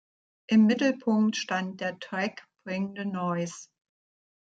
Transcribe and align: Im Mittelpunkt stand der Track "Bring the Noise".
Im 0.47 0.65
Mittelpunkt 0.65 1.35
stand 1.37 1.79
der 1.79 1.99
Track 1.99 2.47
"Bring 2.63 2.95
the 2.97 3.05
Noise". 3.05 3.67